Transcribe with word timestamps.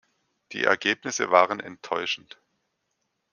Die 0.53 0.63
Ergebnisse 0.63 1.29
waren 1.29 1.59
enttäuschend. 1.59 2.39